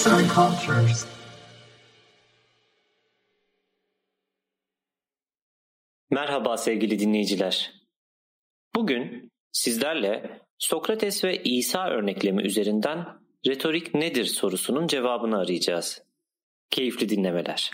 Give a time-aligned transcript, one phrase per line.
[0.00, 1.06] Arts and Cultures.
[6.10, 7.72] Merhaba sevgili dinleyiciler.
[8.74, 13.06] Bugün sizlerle Sokrates ve İsa örneklemi üzerinden
[13.46, 16.02] retorik nedir sorusunun cevabını arayacağız.
[16.70, 17.70] Keyifli dinlemeler.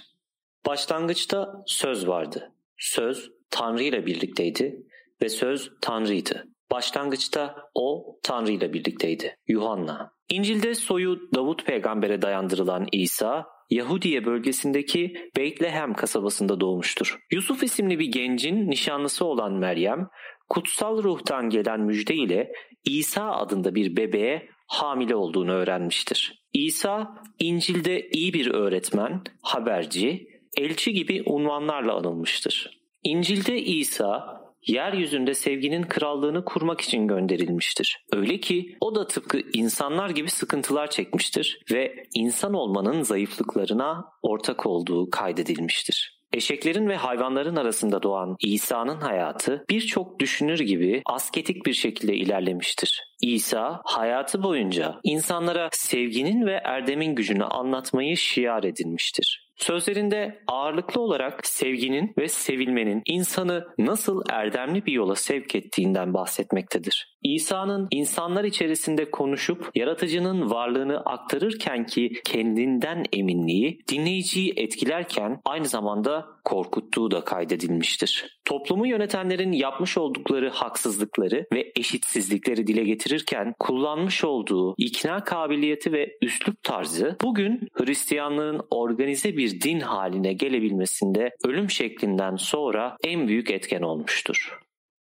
[0.67, 2.53] Başlangıçta söz vardı.
[2.79, 4.83] Söz Tanrı ile birlikteydi
[5.23, 6.56] ve söz Tanrı'ydı.
[6.71, 9.37] Başlangıçta o Tanrı ile birlikteydi.
[9.49, 10.13] Yuhanna.
[10.29, 17.19] İncil'de soyu Davut peygambere dayandırılan İsa, Yahudiye bölgesindeki Beytlehem kasabasında doğmuştur.
[17.33, 20.09] Yusuf isimli bir gencin nişanlısı olan Meryem,
[20.49, 22.53] kutsal ruhtan gelen müjde ile
[22.85, 26.43] İsa adında bir bebeğe hamile olduğunu öğrenmiştir.
[26.53, 30.27] İsa, İncil'de iyi bir öğretmen, haberci,
[30.57, 32.81] elçi gibi unvanlarla anılmıştır.
[33.03, 37.99] İncil'de İsa yeryüzünde sevginin krallığını kurmak için gönderilmiştir.
[38.13, 45.11] Öyle ki o da tıpkı insanlar gibi sıkıntılar çekmiştir ve insan olmanın zayıflıklarına ortak olduğu
[45.11, 46.17] kaydedilmiştir.
[46.33, 53.03] Eşeklerin ve hayvanların arasında doğan İsa'nın hayatı birçok düşünür gibi asketik bir şekilde ilerlemiştir.
[53.23, 59.46] İsa hayatı boyunca insanlara sevginin ve erdemin gücünü anlatmayı şiar edinmiştir.
[59.57, 67.16] Sözlerinde ağırlıklı olarak sevginin ve sevilmenin insanı nasıl erdemli bir yola sevk ettiğinden bahsetmektedir.
[67.35, 77.11] İsa'nın insanlar içerisinde konuşup yaratıcının varlığını aktarırken ki kendinden eminliği dinleyiciyi etkilerken aynı zamanda korkuttuğu
[77.11, 78.39] da kaydedilmiştir.
[78.45, 86.63] Toplumu yönetenlerin yapmış oldukları haksızlıkları ve eşitsizlikleri dile getirirken kullanmış olduğu ikna kabiliyeti ve üslup
[86.63, 94.61] tarzı bugün Hristiyanlığın organize bir din haline gelebilmesinde ölüm şeklinden sonra en büyük etken olmuştur.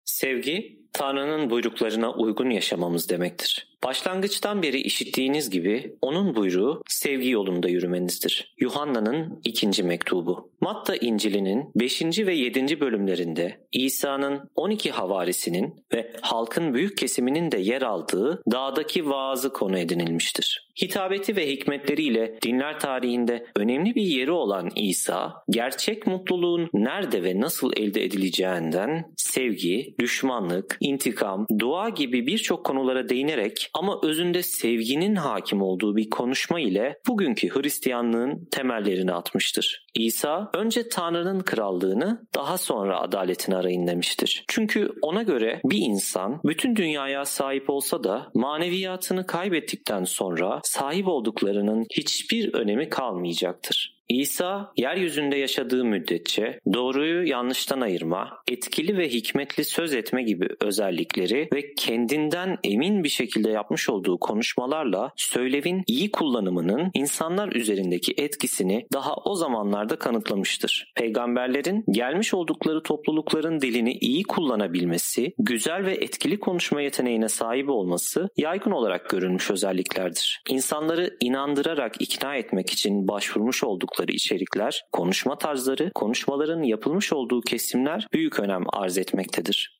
[0.04, 3.69] Sevgi, Tanrı'nın buyruklarına uygun yaşamamız demektir.
[3.84, 8.54] Başlangıçtan beri işittiğiniz gibi onun buyruğu sevgi yolunda yürümenizdir.
[8.58, 10.50] Yuhanna'nın ikinci mektubu.
[10.60, 12.02] Matta İncil'inin 5.
[12.18, 12.80] ve 7.
[12.80, 20.70] bölümlerinde İsa'nın 12 havarisinin ve halkın büyük kesiminin de yer aldığı dağdaki vaazı konu edinilmiştir.
[20.82, 27.72] Hitabeti ve hikmetleriyle dinler tarihinde önemli bir yeri olan İsa, gerçek mutluluğun nerede ve nasıl
[27.76, 35.96] elde edileceğinden sevgi, düşmanlık, intikam, dua gibi birçok konulara değinerek ama özünde sevginin hakim olduğu
[35.96, 39.86] bir konuşma ile bugünkü Hristiyanlığın temellerini atmıştır.
[39.94, 44.44] İsa önce Tanrı'nın krallığını daha sonra adaletini arayın demiştir.
[44.48, 51.86] Çünkü ona göre bir insan bütün dünyaya sahip olsa da maneviyatını kaybettikten sonra sahip olduklarının
[51.96, 53.99] hiçbir önemi kalmayacaktır.
[54.10, 61.74] İsa yeryüzünde yaşadığı müddetçe doğruyu yanlıştan ayırma, etkili ve hikmetli söz etme gibi özellikleri ve
[61.74, 69.34] kendinden emin bir şekilde yapmış olduğu konuşmalarla söylevin iyi kullanımının insanlar üzerindeki etkisini daha o
[69.34, 70.92] zamanlarda kanıtlamıştır.
[70.96, 78.70] Peygamberlerin gelmiş oldukları toplulukların dilini iyi kullanabilmesi, güzel ve etkili konuşma yeteneğine sahip olması yaygın
[78.70, 80.42] olarak görülmüş özelliklerdir.
[80.48, 88.06] İnsanları inandırarak ikna etmek için başvurmuş oldukları yaptıkları içerikler, konuşma tarzları, konuşmaların yapılmış olduğu kesimler
[88.12, 89.79] büyük önem arz etmektedir.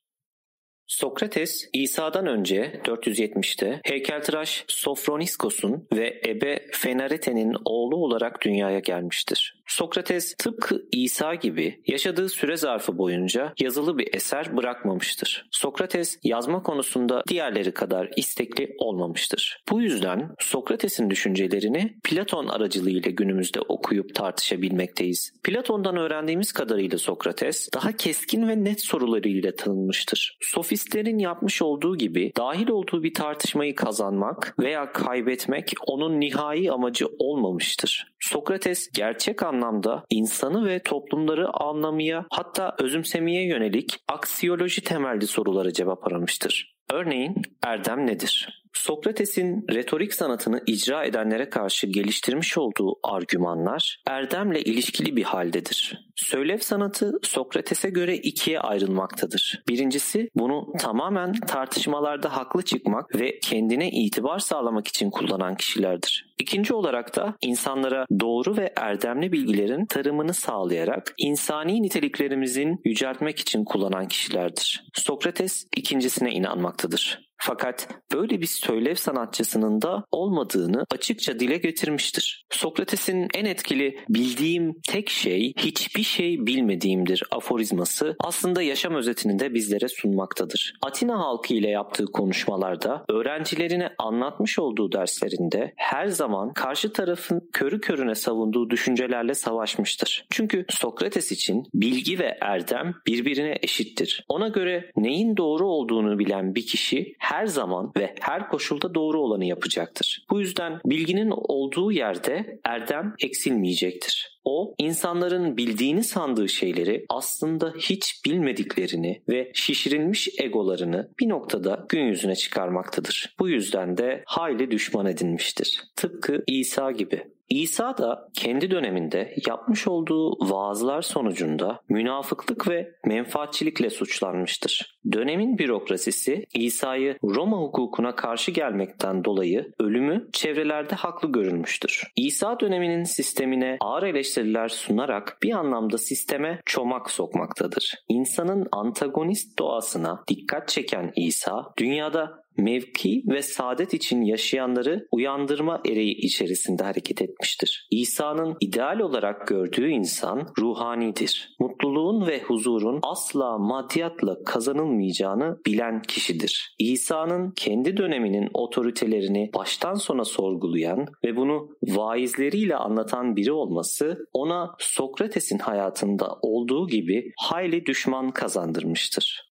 [0.90, 9.60] Sokrates İsa'dan önce 470'te heykeltıraş Sofroniskos'un ve ebe Fenarete'nin oğlu olarak dünyaya gelmiştir.
[9.70, 15.48] Sokrates tıpkı İsa gibi yaşadığı süre zarfı boyunca yazılı bir eser bırakmamıştır.
[15.50, 19.62] Sokrates yazma konusunda diğerleri kadar istekli olmamıştır.
[19.70, 25.32] Bu yüzden Sokrates'in düşüncelerini Platon aracılığıyla günümüzde okuyup tartışabilmekteyiz.
[25.42, 30.38] Platon'dan öğrendiğimiz kadarıyla Sokrates daha keskin ve net sorularıyla tanınmıştır.
[30.80, 38.12] Sofistlerin yapmış olduğu gibi dahil olduğu bir tartışmayı kazanmak veya kaybetmek onun nihai amacı olmamıştır.
[38.20, 46.76] Sokrates gerçek anlamda insanı ve toplumları anlamaya hatta özümsemeye yönelik aksiyoloji temelli sorulara cevap aramıştır.
[46.90, 48.62] Örneğin erdem nedir?
[48.80, 56.10] Sokrates'in retorik sanatını icra edenlere karşı geliştirmiş olduğu argümanlar erdemle ilişkili bir haldedir.
[56.16, 59.62] Söylev sanatı Sokrates'e göre ikiye ayrılmaktadır.
[59.68, 66.34] Birincisi bunu tamamen tartışmalarda haklı çıkmak ve kendine itibar sağlamak için kullanan kişilerdir.
[66.38, 74.08] İkinci olarak da insanlara doğru ve erdemli bilgilerin tarımını sağlayarak insani niteliklerimizin yüceltmek için kullanan
[74.08, 74.84] kişilerdir.
[74.94, 77.29] Sokrates ikincisine inanmaktadır.
[77.42, 82.46] Fakat böyle bir söylev sanatçısının da olmadığını açıkça dile getirmiştir.
[82.50, 89.88] Sokrates'in en etkili bildiğim tek şey hiçbir şey bilmediğimdir aforizması aslında yaşam özetini de bizlere
[89.88, 90.74] sunmaktadır.
[90.82, 98.14] Atina halkı ile yaptığı konuşmalarda öğrencilerine anlatmış olduğu derslerinde her zaman karşı tarafın körü körüne
[98.14, 100.26] savunduğu düşüncelerle savaşmıştır.
[100.30, 104.24] Çünkü Sokrates için bilgi ve erdem birbirine eşittir.
[104.28, 109.44] Ona göre neyin doğru olduğunu bilen bir kişi her zaman ve her koşulda doğru olanı
[109.44, 110.26] yapacaktır.
[110.30, 114.40] Bu yüzden bilginin olduğu yerde erdem eksilmeyecektir.
[114.44, 122.34] O insanların bildiğini sandığı şeyleri aslında hiç bilmediklerini ve şişirilmiş egolarını bir noktada gün yüzüne
[122.34, 123.36] çıkarmaktadır.
[123.38, 125.82] Bu yüzden de hayli düşman edinmiştir.
[125.96, 127.24] Tıpkı İsa gibi.
[127.50, 134.98] İsa da kendi döneminde yapmış olduğu vaazlar sonucunda münafıklık ve menfaatçilikle suçlanmıştır.
[135.12, 142.12] Dönemin bürokrasisi İsa'yı Roma hukukuna karşı gelmekten dolayı ölümü çevrelerde haklı görülmüştür.
[142.16, 147.94] İsa döneminin sistemine ağır eleştiriler sunarak bir anlamda sisteme çomak sokmaktadır.
[148.08, 156.82] İnsanın antagonist doğasına dikkat çeken İsa, dünyada mevki ve saadet için yaşayanları uyandırma ereği içerisinde
[156.82, 157.86] hareket etmiştir.
[157.90, 161.56] İsa'nın ideal olarak gördüğü insan ruhanidir.
[161.60, 166.74] Mutluluğun ve huzurun asla maddiyatla kazanılmayacağını bilen kişidir.
[166.78, 175.58] İsa'nın kendi döneminin otoritelerini baştan sona sorgulayan ve bunu vaizleriyle anlatan biri olması ona Sokrates'in
[175.58, 179.49] hayatında olduğu gibi hayli düşman kazandırmıştır.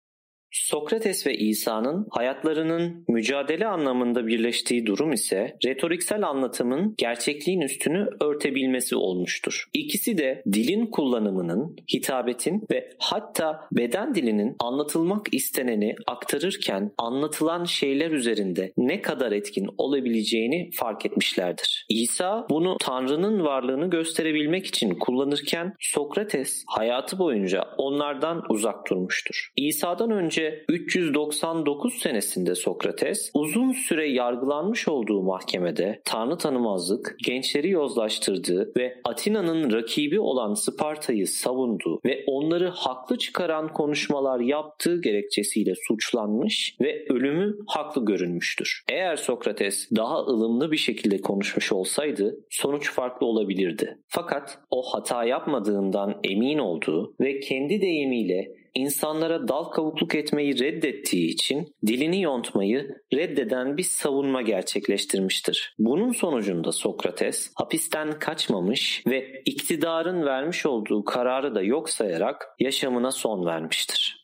[0.52, 9.66] Sokrates ve İsa'nın hayatlarının mücadele anlamında birleştiği durum ise retoriksel anlatımın gerçekliğin üstünü örtebilmesi olmuştur.
[9.74, 18.74] İkisi de dilin kullanımının, hitabetin ve hatta beden dilinin anlatılmak isteneni aktarırken anlatılan şeyler üzerinde
[18.78, 21.86] ne kadar etkin olabileceğini fark etmişlerdir.
[21.90, 29.52] İsa bunu Tanrı'nın varlığını gösterebilmek için kullanırken Sokrates hayatı boyunca onlardan uzak durmuştur.
[29.56, 30.39] İsa'dan önce
[30.70, 40.20] 399 senesinde Sokrates uzun süre yargılanmış olduğu mahkemede tanrı tanımazlık, gençleri yozlaştırdığı ve Atina'nın rakibi
[40.20, 48.84] olan Sparta'yı savunduğu ve onları haklı çıkaran konuşmalar yaptığı gerekçesiyle suçlanmış ve ölümü haklı görünmüştür.
[48.90, 53.98] Eğer Sokrates daha ılımlı bir şekilde konuşmuş olsaydı sonuç farklı olabilirdi.
[54.08, 61.76] Fakat o hata yapmadığından emin olduğu ve kendi deyimiyle insanlara dal kavukluk etmeyi reddettiği için
[61.88, 65.76] dilini yontmayı reddeden bir savunma gerçekleştirmiştir.
[65.80, 73.46] Bunun sonucunda Sokrates hapisten kaçmamış ve iktidarın vermiş olduğu kararı da yok sayarak yaşamına son
[73.46, 74.19] vermiştir.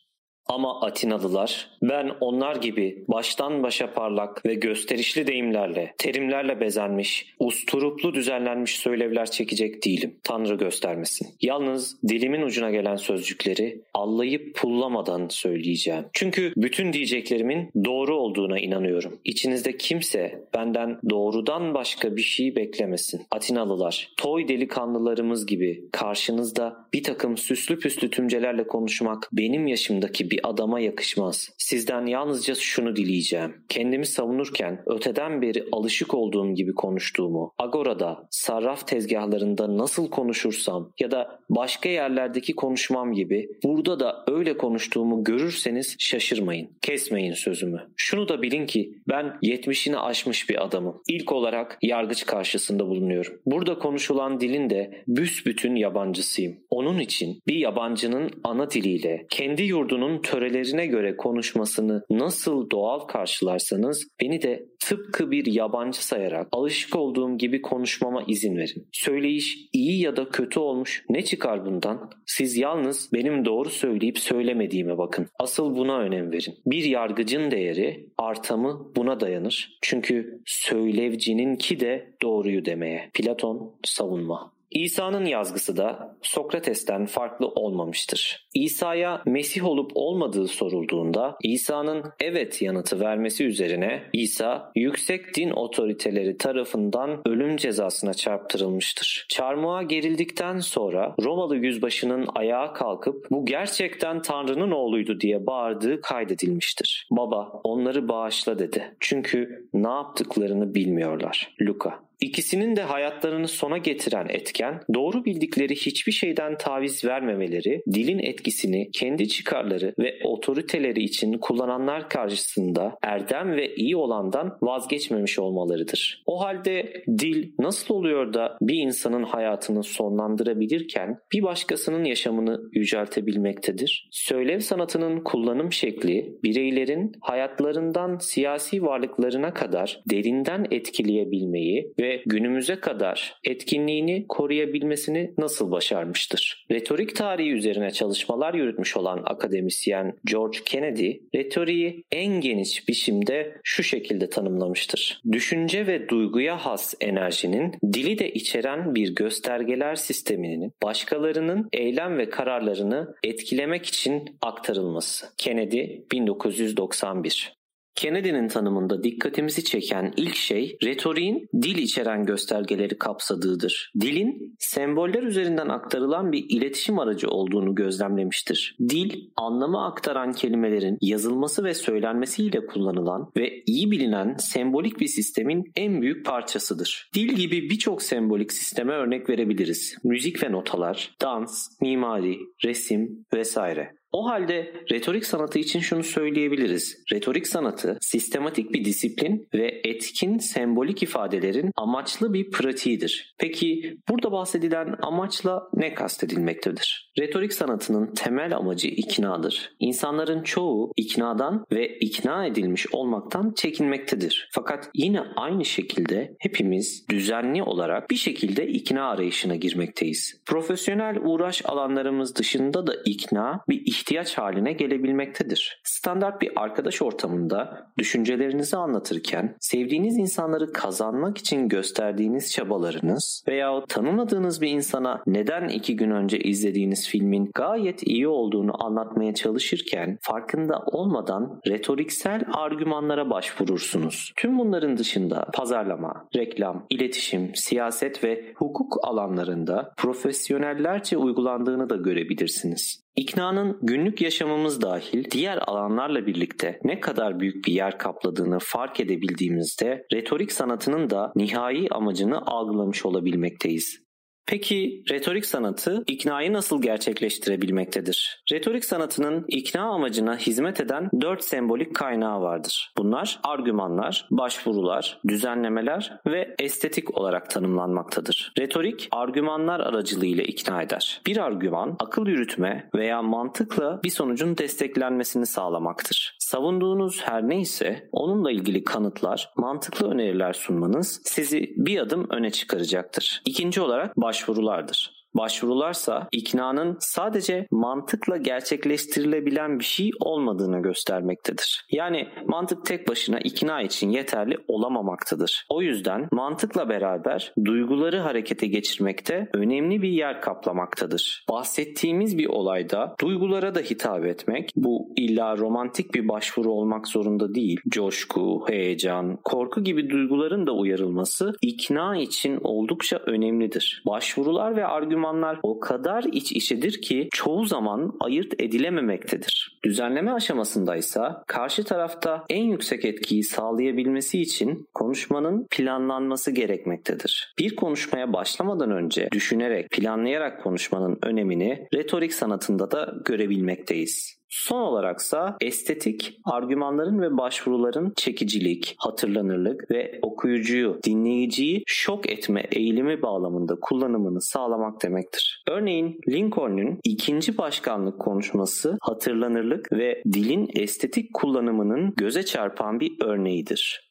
[0.48, 8.76] Ama Atinalılar ben onlar gibi baştan başa parlak ve gösterişli deyimlerle, terimlerle bezenmiş, usturuplu düzenlenmiş
[8.76, 10.14] söylevler çekecek değilim.
[10.22, 11.28] Tanrı göstermesin.
[11.42, 16.04] Yalnız dilimin ucuna gelen sözcükleri allayıp pullamadan söyleyeceğim.
[16.12, 19.18] Çünkü bütün diyeceklerimin doğru olduğuna inanıyorum.
[19.24, 23.22] İçinizde kimse benden doğrudan başka bir şey beklemesin.
[23.30, 30.50] Atinalılar, toy delikanlılarımız gibi karşınızda bir takım süslü püslü tümcelerle konuşmak benim yaşımdaki bir bir
[30.50, 31.50] adama yakışmaz.
[31.58, 33.54] Sizden yalnızca şunu dileyeceğim.
[33.68, 41.40] Kendimi savunurken öteden beri alışık olduğum gibi konuştuğumu, agorada, sarraf tezgahlarında nasıl konuşursam ya da
[41.50, 46.68] başka yerlerdeki konuşmam gibi burada da öyle konuştuğumu görürseniz şaşırmayın.
[46.82, 47.88] Kesmeyin sözümü.
[47.96, 51.02] Şunu da bilin ki ben 70'ini aşmış bir adamım.
[51.08, 53.32] İlk olarak yargıç karşısında bulunuyorum.
[53.46, 56.56] Burada konuşulan dilin de büsbütün yabancısıyım.
[56.70, 64.42] Onun için bir yabancının ana diliyle kendi yurdunun törelerine göre konuşmasını nasıl doğal karşılarsanız beni
[64.42, 68.88] de tıpkı bir yabancı sayarak alışık olduğum gibi konuşmama izin verin.
[68.92, 72.10] Söyleyiş iyi ya da kötü olmuş ne çıkar bundan?
[72.26, 75.26] Siz yalnız benim doğru söyleyip söylemediğime bakın.
[75.38, 76.54] Asıl buna önem verin.
[76.66, 79.78] Bir yargıcın değeri artamı buna dayanır.
[79.82, 83.10] Çünkü söylevcinin ki de doğruyu demeye.
[83.14, 84.55] Platon savunma.
[84.70, 88.46] İsa'nın yazgısı da Sokrates'ten farklı olmamıştır.
[88.54, 97.28] İsa'ya Mesih olup olmadığı sorulduğunda İsa'nın evet yanıtı vermesi üzerine İsa yüksek din otoriteleri tarafından
[97.28, 99.26] ölüm cezasına çarptırılmıştır.
[99.28, 107.08] Çarmıha gerildikten sonra Romalı yüzbaşının ayağa kalkıp bu gerçekten Tanrı'nın oğluydu diye bağırdığı kaydedilmiştir.
[107.10, 108.96] Baba onları bağışla dedi.
[109.00, 111.54] Çünkü ne yaptıklarını bilmiyorlar.
[111.62, 118.90] Luka İkisinin de hayatlarını sona getiren etken doğru bildikleri hiçbir şeyden taviz vermemeleri, dilin etkisini
[118.90, 126.22] kendi çıkarları ve otoriteleri için kullananlar karşısında erdem ve iyi olandan vazgeçmemiş olmalarıdır.
[126.26, 134.08] O halde dil nasıl oluyor da bir insanın hayatını sonlandırabilirken bir başkasının yaşamını yüceltebilmektedir?
[134.10, 144.26] Söylev sanatının kullanım şekli bireylerin hayatlarından siyasi varlıklarına kadar derinden etkileyebilmeyi ve günümüze kadar etkinliğini
[144.28, 146.66] koruyabilmesini nasıl başarmıştır?
[146.70, 154.30] Retorik tarihi üzerine çalışmalar yürütmüş olan akademisyen George Kennedy, retoriği en geniş biçimde şu şekilde
[154.30, 155.20] tanımlamıştır.
[155.32, 163.14] Düşünce ve duyguya has enerjinin dili de içeren bir göstergeler sisteminin başkalarının eylem ve kararlarını
[163.24, 165.26] etkilemek için aktarılması.
[165.38, 167.56] Kennedy 1991
[167.96, 173.92] Kennedy'nin tanımında dikkatimizi çeken ilk şey retoriğin dil içeren göstergeleri kapsadığıdır.
[174.00, 178.76] Dilin semboller üzerinden aktarılan bir iletişim aracı olduğunu gözlemlemiştir.
[178.88, 186.02] Dil, anlamı aktaran kelimelerin yazılması ve söylenmesiyle kullanılan ve iyi bilinen sembolik bir sistemin en
[186.02, 187.10] büyük parçasıdır.
[187.14, 189.96] Dil gibi birçok sembolik sisteme örnek verebiliriz.
[190.04, 193.96] Müzik ve notalar, dans, mimari, resim vesaire.
[194.16, 197.04] O halde retorik sanatı için şunu söyleyebiliriz.
[197.12, 203.34] Retorik sanatı sistematik bir disiplin ve etkin sembolik ifadelerin amaçlı bir pratiğidir.
[203.38, 207.12] Peki burada bahsedilen amaçla ne kastedilmektedir?
[207.18, 209.76] Retorik sanatının temel amacı iknadır.
[209.80, 214.48] İnsanların çoğu iknadan ve ikna edilmiş olmaktan çekinmektedir.
[214.52, 220.42] Fakat yine aynı şekilde hepimiz düzenli olarak bir şekilde ikna arayışına girmekteyiz.
[220.46, 224.05] Profesyonel uğraş alanlarımız dışında da ikna bir ihtiyaç
[224.38, 225.80] haline gelebilmektedir.
[225.84, 234.68] Standart bir arkadaş ortamında düşüncelerinizi anlatırken sevdiğiniz insanları kazanmak için gösterdiğiniz çabalarınız veya tanımadığınız bir
[234.68, 242.42] insana neden iki gün önce izlediğiniz filmin gayet iyi olduğunu anlatmaya çalışırken farkında olmadan retoriksel
[242.52, 244.32] argümanlara başvurursunuz.
[244.36, 253.05] Tüm bunların dışında pazarlama, reklam, iletişim, siyaset ve hukuk alanlarında profesyonellerce uygulandığını da görebilirsiniz.
[253.16, 260.06] İknanın günlük yaşamımız dahil diğer alanlarla birlikte ne kadar büyük bir yer kapladığını fark edebildiğimizde
[260.12, 264.05] retorik sanatının da nihai amacını algılamış olabilmekteyiz.
[264.46, 268.44] Peki retorik sanatı iknayı nasıl gerçekleştirebilmektedir?
[268.52, 272.92] Retorik sanatının ikna amacına hizmet eden dört sembolik kaynağı vardır.
[272.96, 278.52] Bunlar argümanlar, başvurular, düzenlemeler ve estetik olarak tanımlanmaktadır.
[278.58, 281.20] Retorik argümanlar aracılığıyla ikna eder.
[281.26, 286.36] Bir argüman akıl yürütme veya mantıkla bir sonucun desteklenmesini sağlamaktır.
[286.38, 293.42] Savunduğunuz her neyse onunla ilgili kanıtlar, mantıklı öneriler sunmanız sizi bir adım öne çıkaracaktır.
[293.44, 295.15] İkinci olarak baş başvurulardır.
[295.36, 301.86] Başvurularsa iknanın sadece mantıkla gerçekleştirilebilen bir şey olmadığını göstermektedir.
[301.92, 305.66] Yani mantık tek başına ikna için yeterli olamamaktadır.
[305.68, 311.44] O yüzden mantıkla beraber duyguları harekete geçirmekte önemli bir yer kaplamaktadır.
[311.50, 317.80] Bahsettiğimiz bir olayda duygulara da hitap etmek bu illa romantik bir başvuru olmak zorunda değil.
[317.88, 324.02] Coşku, heyecan, korku gibi duyguların da uyarılması ikna için oldukça önemlidir.
[324.06, 329.78] Başvurular ve argüman argümanlar o kadar iç içedir ki çoğu zaman ayırt edilememektedir.
[329.84, 337.54] Düzenleme aşamasındaysa karşı tarafta en yüksek etkiyi sağlayabilmesi için konuşmanın planlanması gerekmektedir.
[337.58, 344.36] Bir konuşmaya başlamadan önce düşünerek, planlayarak konuşmanın önemini retorik sanatında da görebilmekteyiz.
[344.58, 353.74] Son olaraksa estetik, argümanların ve başvuruların çekicilik, hatırlanırlık ve okuyucuyu, dinleyiciyi şok etme eğilimi bağlamında
[353.80, 355.62] kullanımını sağlamak demektir.
[355.68, 364.05] Örneğin Lincoln'un ikinci başkanlık konuşması hatırlanırlık ve dilin estetik kullanımının göze çarpan bir örneğidir.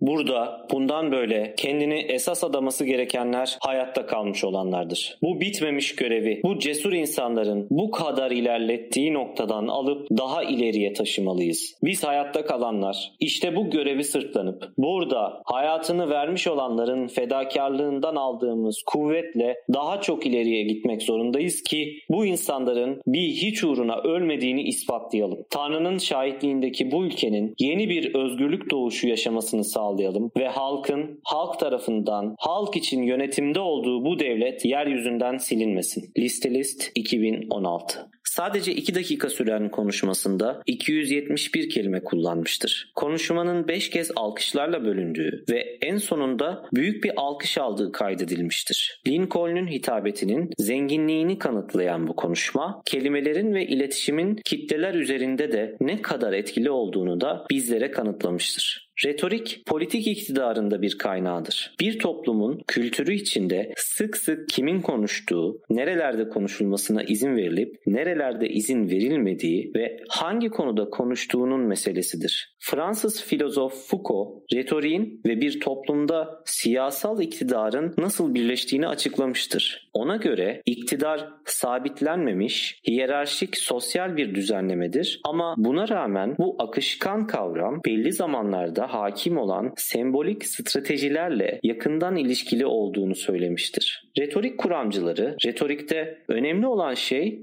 [0.00, 5.18] Burada bundan böyle kendini esas adaması gerekenler hayatta kalmış olanlardır.
[5.22, 11.74] Bu bitmemiş görevi bu cesur insanların bu kadar ilerlettiği noktadan alıp daha ileriye taşımalıyız.
[11.84, 20.00] Biz hayatta kalanlar işte bu görevi sırtlanıp burada hayatını vermiş olanların fedakarlığından aldığımız kuvvetle daha
[20.00, 25.38] çok ileriye gitmek zorundayız ki bu insanların bir hiç uğruna ölmediğini ispatlayalım.
[25.50, 32.34] Tanrı'nın şahitliğindeki bu ülkenin yeni bir özgürlük doğuşu yaşamasını sağlayalım sağlayalım ve halkın halk tarafından
[32.38, 36.12] halk için yönetimde olduğu bu devlet yeryüzünden silinmesin.
[36.18, 42.92] Listelist 2016 Sadece 2 dakika süren konuşmasında 271 kelime kullanmıştır.
[42.94, 49.00] Konuşmanın 5 kez alkışlarla bölündüğü ve en sonunda büyük bir alkış aldığı kaydedilmiştir.
[49.06, 56.70] Lincoln'un hitabetinin zenginliğini kanıtlayan bu konuşma, kelimelerin ve iletişimin kitleler üzerinde de ne kadar etkili
[56.70, 58.84] olduğunu da bizlere kanıtlamıştır.
[59.04, 61.74] Retorik politik iktidarında bir kaynağıdır.
[61.80, 68.13] Bir toplumun kültürü içinde sık sık kimin konuştuğu, nerelerde konuşulmasına izin verilip nerelerde
[68.46, 72.54] izin verilmediği ve hangi konuda konuştuğunun meselesidir.
[72.58, 79.90] Fransız filozof Foucault, retoriğin ve bir toplumda siyasal iktidarın nasıl birleştiğini açıklamıştır.
[79.92, 88.12] Ona göre iktidar sabitlenmemiş, hiyerarşik sosyal bir düzenlemedir ama buna rağmen bu akışkan kavram belli
[88.12, 94.10] zamanlarda hakim olan sembolik stratejilerle yakından ilişkili olduğunu söylemiştir.
[94.18, 97.42] Retorik kuramcıları, retorikte önemli olan şey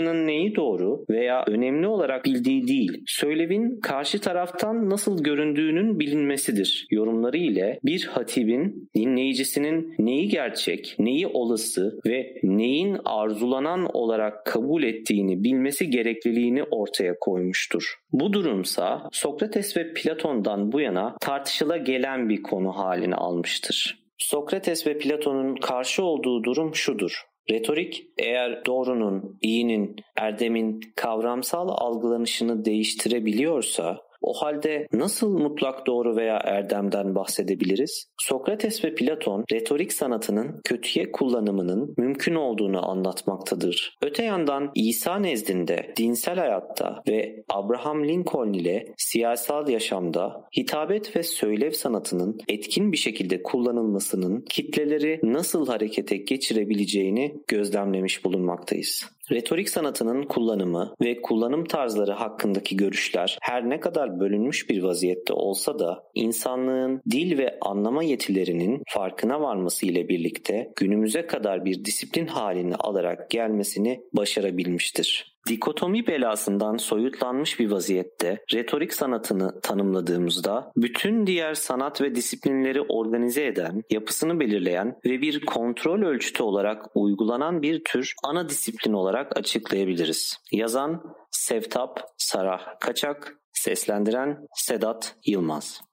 [0.00, 6.86] konuşmacının neyi doğru veya önemli olarak bildiği değil, söylevin karşı taraftan nasıl göründüğünün bilinmesidir.
[6.90, 15.44] Yorumları ile bir hatibin dinleyicisinin neyi gerçek, neyi olası ve neyin arzulanan olarak kabul ettiğini
[15.44, 17.94] bilmesi gerekliliğini ortaya koymuştur.
[18.12, 24.00] Bu durumsa Sokrates ve Platon'dan bu yana tartışıla gelen bir konu halini almıştır.
[24.18, 27.29] Sokrates ve Platon'un karşı olduğu durum şudur.
[27.50, 37.14] Retorik eğer doğrunun, iyinin, erdemin kavramsal algılanışını değiştirebiliyorsa o halde nasıl mutlak doğru veya erdemden
[37.14, 38.06] bahsedebiliriz?
[38.18, 43.98] Sokrates ve Platon retorik sanatının kötüye kullanımının mümkün olduğunu anlatmaktadır.
[44.02, 51.70] Öte yandan İsa nezdinde dinsel hayatta ve Abraham Lincoln ile siyasal yaşamda hitabet ve söylev
[51.70, 59.04] sanatının etkin bir şekilde kullanılmasının kitleleri nasıl harekete geçirebileceğini gözlemlemiş bulunmaktayız.
[59.30, 65.78] Retorik sanatının kullanımı ve kullanım tarzları hakkındaki görüşler her ne kadar bölünmüş bir vaziyette olsa
[65.78, 72.76] da insanlığın dil ve anlama yetilerinin farkına varması ile birlikte günümüze kadar bir disiplin halini
[72.76, 75.39] alarak gelmesini başarabilmiştir.
[75.48, 83.82] Dikotomi belasından soyutlanmış bir vaziyette retorik sanatını tanımladığımızda bütün diğer sanat ve disiplinleri organize eden,
[83.90, 90.36] yapısını belirleyen ve bir kontrol ölçütü olarak uygulanan bir tür ana disiplin olarak açıklayabiliriz.
[90.52, 95.89] Yazan Sevtap Sarah Kaçak, seslendiren Sedat Yılmaz.